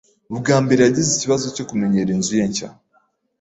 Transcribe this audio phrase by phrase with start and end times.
[0.33, 2.69] Ubwa mbere yagize ikibazo cyo kumenyera inzu ye nshya.